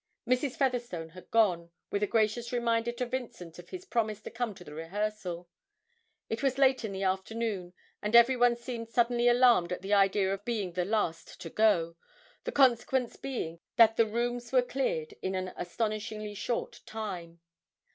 [0.27, 0.55] Mrs.
[0.55, 4.63] Featherstone had gone, with a gracious reminder to Vincent of his promise to come to
[4.63, 5.47] the rehearsal.
[6.27, 10.43] It was late in the afternoon, and everyone seemed suddenly alarmed at the idea of
[10.43, 11.97] being the last to go,
[12.45, 17.39] the consequence being that the rooms were cleared in an astonishingly short time.